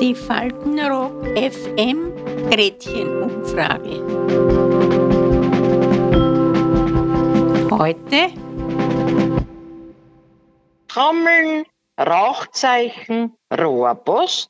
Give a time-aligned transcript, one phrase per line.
[0.00, 2.14] Die Faltenrock FM
[2.50, 4.00] Gretchenumfrage.
[7.70, 8.32] Heute
[10.88, 11.66] Trommeln,
[12.00, 14.48] Rauchzeichen, Rohrpost,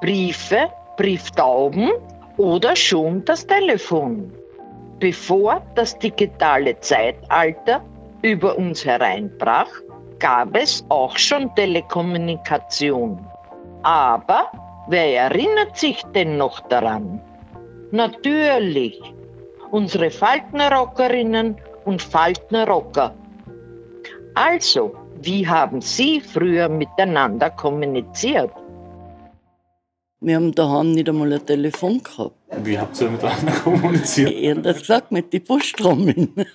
[0.00, 1.90] Briefe, Brieftauben
[2.38, 4.32] oder schon das Telefon.
[5.00, 7.84] Bevor das digitale Zeitalter
[8.22, 9.68] über uns hereinbrach,
[10.18, 13.24] gab es auch schon Telekommunikation.
[13.82, 14.50] Aber
[14.88, 17.20] wer erinnert sich denn noch daran?
[17.90, 19.00] Natürlich,
[19.70, 23.14] unsere Faltenrockerinnen und Faltenrocker.
[24.34, 28.50] Also, wie haben Sie früher miteinander kommuniziert?
[30.20, 32.34] Wir haben daheim nicht einmal ein Telefon gehabt.
[32.62, 34.30] Wie habt ihr miteinander kommuniziert?
[34.30, 36.46] Ich habe das gesagt mit den Buschtrommeln.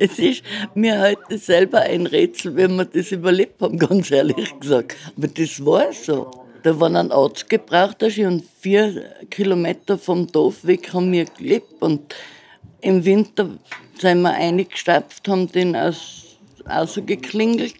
[0.00, 4.96] Es ist mir heute selber ein Rätsel, wenn wir das überlebt haben, ganz ehrlich gesagt.
[5.16, 6.30] Aber das war so.
[6.62, 11.80] Da war ein Arzt gebraucht, und vier Kilometer vom Dorf weg haben wir gelebt.
[11.80, 12.14] Und
[12.80, 13.50] im Winter
[13.98, 17.74] sind wir eingestapft, haben den aus, rausgeklingelt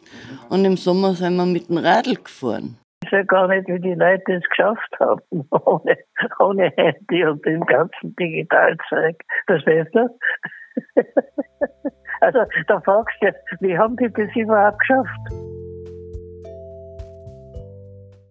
[0.50, 2.76] und im Sommer sind wir mit dem Radl gefahren.
[3.04, 5.96] Ich weiß gar nicht, wie die Leute es geschafft haben, ohne,
[6.38, 9.16] ohne Handy und dem ganzen Digitalzeug.
[9.46, 10.08] Verstehst du?
[12.20, 13.28] also, da fragst du,
[13.60, 15.08] wie haben die das überhaupt geschafft?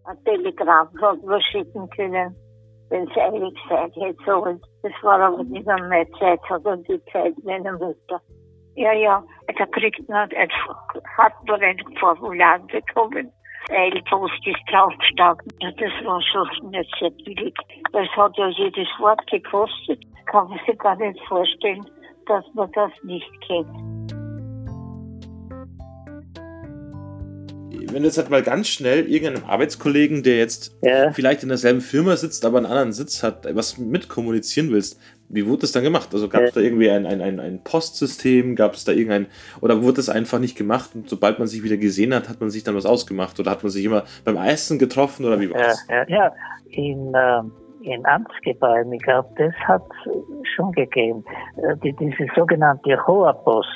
[0.06, 2.36] Ein Telegramm hat man schicken können,
[2.90, 4.62] wenn es eilig Zeit hätte sollen.
[4.82, 8.22] Das war aber nicht an meine Zeit, sondern die Zeit meiner Mutter.
[8.76, 9.24] Ja, ja,
[9.58, 10.50] da kriegt man ein,
[11.18, 13.32] hat man ein Formular bekommen
[13.70, 15.52] Eilpost ist draufgestanden.
[15.60, 17.54] Das war schon nicht sehr billig.
[17.92, 20.02] Das hat ja jedes Wort gekostet.
[20.26, 21.86] Kann man sich gar nicht vorstellen,
[22.30, 23.68] dass man das nicht kennt.
[27.92, 31.12] Wenn du jetzt halt mal ganz schnell irgendeinem Arbeitskollegen, der jetzt ja.
[31.12, 35.62] vielleicht in derselben Firma sitzt, aber einen anderen Sitz hat, was mitkommunizieren willst, wie wurde
[35.62, 36.10] das dann gemacht?
[36.14, 38.56] Also gab es da irgendwie ein, ein, ein, ein Postsystem?
[38.56, 39.28] Gab es da irgendein,
[39.62, 42.52] oder wurde das einfach nicht gemacht und sobald man sich wieder gesehen hat, hat man
[42.52, 43.40] sich dann was ausgemacht?
[43.40, 45.86] Oder hat man sich immer beim Essen getroffen oder wie war das?
[45.90, 46.34] Ja, ja, ja.
[46.70, 47.42] In, äh,
[47.82, 51.24] in Amtsgebäuden, ich glaube, das hat es schon gegeben.
[51.58, 53.70] Äh, die, diese sogenannte Hoherpost.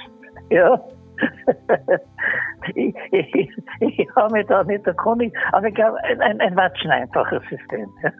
[0.50, 0.80] Ja.
[2.76, 3.50] ich, ich,
[3.80, 7.90] ich habe mich da nicht erkundigt, aber ich glaube, ein, ein, watschen einfaches System.
[8.04, 8.12] Ja.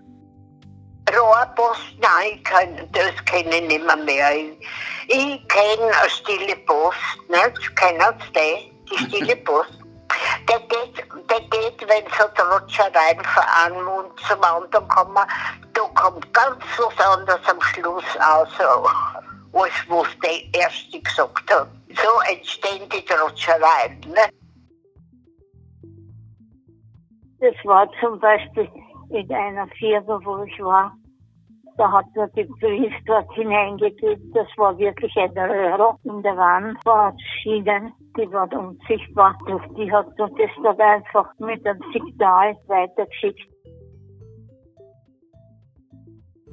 [1.12, 3.98] Rohrpost, nein, kann, das kenne ich nicht mehr.
[3.98, 4.32] mehr.
[5.08, 6.98] Ich, kenne eine stille Post,
[7.30, 7.76] nicht?
[7.76, 8.72] Kennen Sie die?
[8.90, 9.80] Die stille Post.
[10.50, 10.98] Der geht,
[11.30, 15.26] der geht, wenn so Trotschereien von einem Mund zum anderen kommen,
[15.96, 18.60] kommt ganz was anderes am Schluss aus,
[19.54, 21.68] als was der Erste gesagt hat.
[21.90, 24.00] So entstehen die Trotschereien.
[24.08, 24.30] Ne?
[27.40, 28.70] Das war zum Beispiel
[29.10, 30.96] in einer Firma, wo ich war,
[31.78, 34.32] da hat er den Brief dort hineingegeben.
[34.34, 35.98] Das war wirklich eine Röhre.
[36.04, 39.36] In der Wand war Schienen, die war unsichtbar.
[39.48, 43.53] Durch die hat er das dann einfach mit einem Signal weitergeschickt.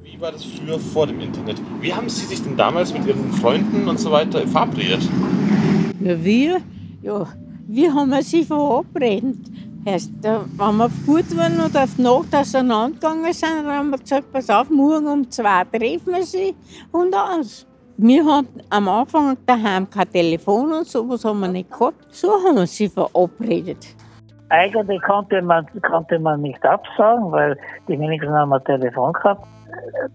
[0.03, 1.61] Wie war das früher vor dem Internet?
[1.79, 5.01] Wie haben Sie sich denn damals mit Ihren Freunden und so weiter verabredet?
[5.99, 6.61] Ja, wir?
[7.03, 7.27] Ja,
[7.67, 9.37] wie haben wir sich verabredet?
[9.85, 14.31] Heißt, wenn wir gut waren und auf die Nacht auseinandergegangen sind, dann haben wir gesagt,
[14.31, 16.55] pass auf, morgen um zwei treffen wir sie
[16.91, 17.67] und aus.
[17.97, 22.05] Wir haben am Anfang daheim kein Telefon und sowas haben wir nicht gehabt.
[22.09, 23.95] So haben wir sie verabredet.
[24.51, 27.57] Eigentlich konnte man, konnte man nicht absagen, weil
[27.87, 29.45] die wenigsten haben ein Telefon gehabt.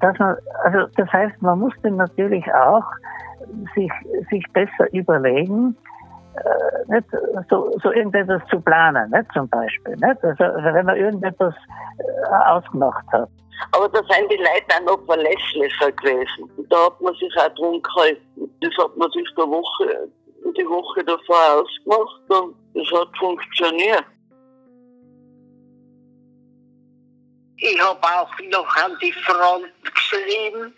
[0.01, 0.15] Das,
[0.65, 2.85] also das heißt, man musste natürlich auch
[3.75, 3.91] sich,
[4.31, 5.75] sich besser überlegen,
[6.37, 7.07] äh, nicht,
[7.49, 9.95] so, so irgendetwas zu planen, nicht, zum Beispiel.
[9.95, 10.23] Nicht?
[10.23, 11.55] Also, wenn man irgendetwas
[11.99, 13.31] äh, ausgemacht hat.
[13.73, 16.51] Aber da sind die Leute auch noch verlässlicher gewesen.
[16.59, 18.51] Und da hat man sich auch drum gehalten.
[18.61, 20.11] Das hat man sich der Woche,
[20.59, 24.05] die Woche davor ausgemacht und das hat funktioniert.
[27.77, 30.75] Ich habe auch noch an die Front geschrieben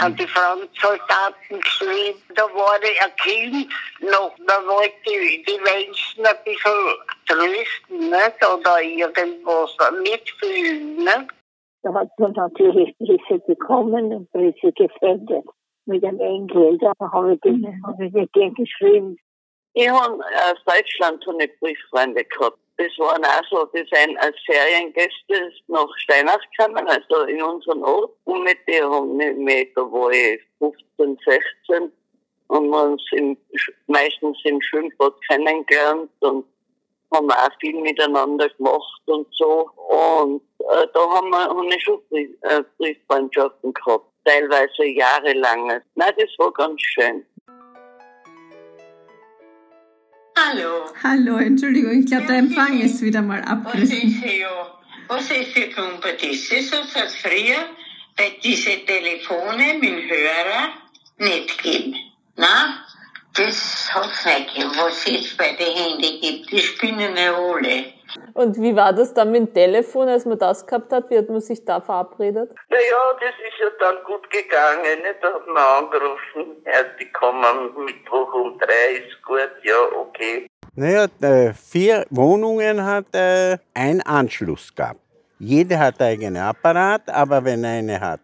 [0.00, 2.22] an die Frontsoldaten geschrieben.
[2.34, 6.72] Da war ich ein Kind noch, da wollte ich die Menschen ein bisschen
[7.26, 8.38] trösten nicht?
[8.42, 10.96] oder irgendwas mitfühlen.
[10.96, 11.28] Nicht?
[11.82, 15.28] Da hat man natürlich Briefe bekommen und Briefe gefällt
[15.84, 16.78] mit dem Enkel.
[16.78, 19.18] Da habe ich, den, hab ich den geschrieben.
[19.74, 24.36] Ich habe aus Deutschland so eine Brieffreunde gehabt das waren auch so, die sind als
[24.46, 28.10] Feriengäste nach Steinach gekommen, also in unseren Ort.
[28.24, 31.18] Und mit denen haben wir, da war ich 15,
[31.68, 31.92] 16,
[32.50, 33.36] haben wir uns im,
[33.86, 36.46] meistens im Schwimmbad kennengelernt und
[37.12, 39.68] haben auch viel miteinander gemacht und so.
[39.88, 45.82] Und äh, da haben wir haben wir schon Brief, äh, Brieffreundschaften gehabt, teilweise jahrelange.
[45.96, 47.26] Nein, das war ganz schön.
[50.50, 50.92] Hallo.
[51.04, 54.20] Hallo, Entschuldigung, ich glaube, der Empfang ist wieder mal abgerissen.
[54.20, 56.24] Was ist ja, was ist für Klumper das?
[56.24, 57.68] Ist so als früher,
[58.16, 60.72] weil diese Telefone mit dem Hörer
[61.18, 61.94] nicht geben.
[62.34, 62.84] Na,
[63.34, 66.50] das hat es nicht gegeben, was es jetzt bei den Handys gibt.
[66.50, 67.92] Die spinnen ja alle.
[68.34, 71.10] Und wie war das dann mit dem Telefon, als man das gehabt hat?
[71.10, 72.50] Wie hat man sich da verabredet?
[72.68, 75.02] Naja, das ist ja dann gut gegangen.
[75.02, 75.14] Ne?
[75.20, 80.46] Da hat man angerufen, ja, die kommen Mittwoch um drei, ist gut, ja, okay.
[80.74, 85.00] Naja, äh, vier Wohnungen hat äh, ein Anschluss gehabt.
[85.38, 88.20] Jede hat eigenen Apparat, aber wenn eine hat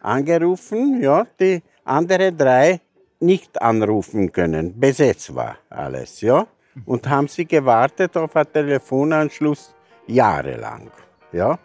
[0.00, 2.80] angerufen, ja, die andere drei
[3.20, 4.78] nicht anrufen können.
[4.78, 6.46] Besetzt war alles, ja.
[6.84, 9.74] Und haben sie gewartet auf einen Telefonanschluss
[10.06, 10.90] jahrelang,
[11.32, 11.58] ja.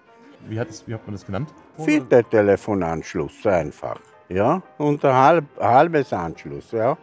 [0.48, 1.54] Wie hat, das, wie hat man das genannt?
[1.78, 4.00] Vierter Telefonanschluss einfach,
[4.30, 4.62] ja.
[4.78, 6.98] Und ein halb, halbes Anschluss, ja.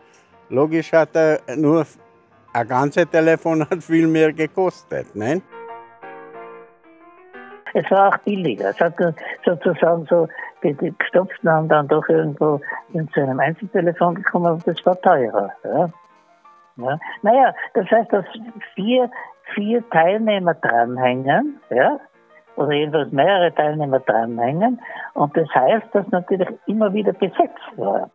[0.49, 1.85] Logisch hat er nur
[2.53, 5.43] ein ganzes Telefon hat viel mehr gekostet, ne?
[7.75, 8.71] Es war auch billiger.
[8.71, 8.95] Es hat
[9.45, 10.27] sozusagen so,
[10.63, 12.61] die, die Gestopften haben dann doch irgendwo
[12.93, 15.53] zu einem Einzeltelefon gekommen, aber das war teurer.
[15.65, 15.91] Ja.
[16.79, 16.99] Ja.
[17.23, 18.25] Naja, das heißt, dass
[18.75, 19.11] vier,
[19.55, 21.99] vier Teilnehmer dranhängen, ja,
[22.57, 24.81] oder jedenfalls mehrere Teilnehmer dranhängen,
[25.15, 28.11] und das heißt, dass natürlich immer wieder besetzt war.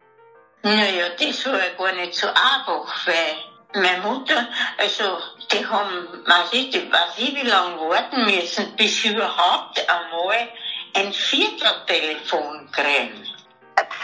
[0.64, 5.18] Naja, das war ja gar nicht so einfach, weil meine Mutter, also
[5.52, 10.48] die haben, weiß ich, weiß ich wie lange warten müssen, bis sie überhaupt einmal
[10.96, 13.33] ein Vierteltelefon kriegen.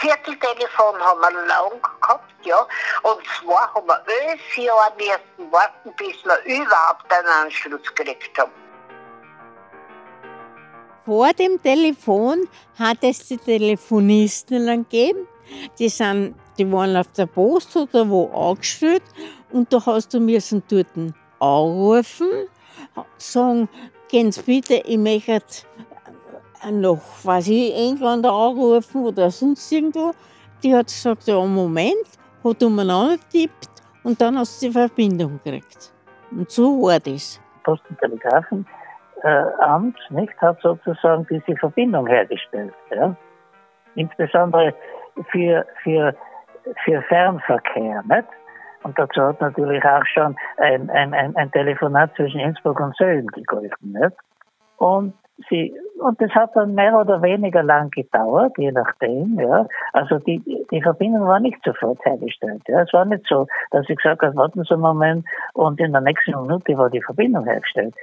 [0.00, 2.66] Vierteltelefon haben wir lang gehabt, ja.
[3.02, 8.50] Und zwar haben wir elf Jahre müssen warten, bis wir überhaupt einen Anschluss gekriegt haben.
[11.04, 12.48] Vor dem Telefon
[12.78, 15.26] hat es die Telefonisten gegeben.
[15.78, 19.02] Die, sind, die waren auf der Post oder wo angestellt
[19.50, 20.86] und da hast du müssen dort
[21.40, 22.48] anrufen,
[23.18, 23.68] sagen,
[24.08, 25.66] gehen Sie bitte, ich möchte
[26.70, 30.12] noch, weiß ich, England anrufen oder sonst irgendwo.
[30.62, 32.06] Die hat gesagt, ja, Moment,
[32.44, 33.68] hat umeinander getippt
[34.04, 35.92] und dann hast du die Verbindung gekriegt.
[36.30, 37.40] Und so war das.
[37.64, 38.66] Post- und Telegrafenamt
[39.22, 42.74] äh, nicht, hat sozusagen diese Verbindung hergestellt.
[42.90, 43.14] Ja?
[43.94, 44.74] Insbesondere
[45.30, 46.14] für, für,
[46.84, 48.02] für Fernverkehr.
[48.08, 48.28] Nicht?
[48.82, 53.28] Und dazu hat natürlich auch schon ein, ein, ein, ein Telefonat zwischen Innsbruck und Sölden
[53.28, 53.92] gegolten.
[53.92, 54.16] Nicht?
[54.78, 55.14] Und
[55.48, 59.66] sie, und das hat dann mehr oder weniger lang gedauert, je nachdem, ja.
[59.92, 62.82] Also die, die Verbindung war nicht sofort hergestellt, ja.
[62.82, 66.00] Es war nicht so, dass ich gesagt habe, warten Sie einen Moment und in der
[66.00, 67.94] nächsten Minute war die Verbindung hergestellt,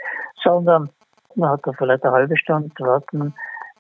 [0.43, 0.89] sondern
[1.35, 3.33] man hat da vielleicht eine halbe Stunde warten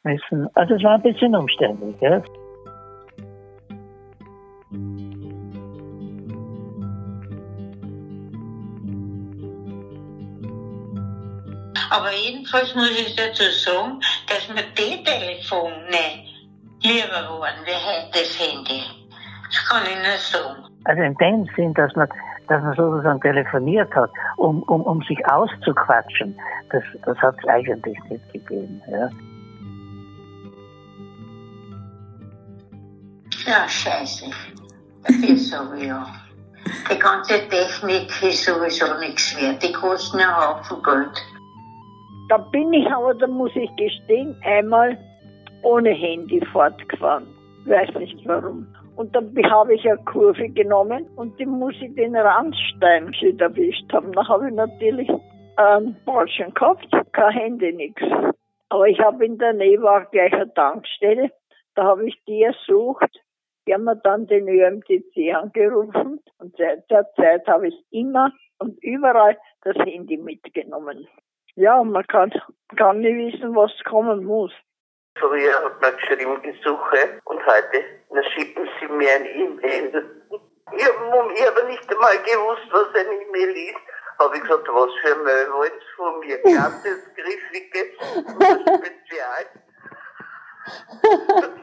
[0.03, 0.49] müssen.
[0.55, 2.21] Also es war ein bisschen umständlich, ja.
[11.97, 16.27] Aber jedenfalls muss ich dazu sagen, dass mir die Telefone
[16.83, 18.83] lieber waren wie heute das Handy.
[19.47, 20.63] Das kann ich nur sagen.
[20.83, 22.07] Also in dem Sinn, dass man,
[22.49, 26.39] dass man sozusagen telefoniert hat, um, um, um sich auszuquatschen,
[26.69, 28.79] das, das hat es eigentlich nicht gegeben.
[28.91, 29.09] Ja.
[33.47, 34.25] Ja, scheiße.
[35.01, 36.05] Das ist so, ja.
[36.91, 39.63] Die ganze Technik ist sowieso nichts wert.
[39.63, 41.23] Die kosten einen Haufen Geld.
[42.29, 44.97] Da bin ich aber, da muss ich gestehen, einmal
[45.63, 47.25] ohne Handy fortgefahren.
[47.65, 48.67] Weiß nicht warum.
[48.95, 54.11] Und dann habe ich eine Kurve genommen und die muss ich den Randstein erwischt haben.
[54.13, 55.09] Da habe ich natürlich
[55.55, 58.01] einen falschen gehabt, kein Handy, nichts.
[58.69, 61.31] Aber ich habe in der Nähe war gleich eine Tankstelle.
[61.75, 63.21] Da habe ich die ersucht.
[63.67, 68.81] Die haben mir dann den ÖMTC angerufen und seit der Zeit habe ich immer und
[68.83, 71.07] überall das Handy mitgenommen.
[71.57, 72.31] Ja, man kann,
[72.75, 74.51] kann nicht wissen, was kommen muss.
[75.17, 80.05] Früher hat man geschrieben, Gesuche und heute, na schicken Sie mir ein E-Mail.
[80.77, 83.79] Ich habe hab nicht einmal gewusst, was ein E-Mail ist.
[84.19, 86.37] Habe ich gesagt, was für ein Mail wollt von mir?
[86.43, 87.87] Ganzes, griffiges
[88.35, 89.45] oder Spezial?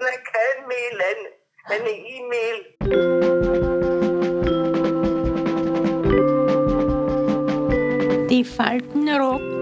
[0.01, 1.21] Nein, kein Mail, ein,
[1.71, 2.59] eine E-Mail.
[8.29, 9.44] Die Faltenrock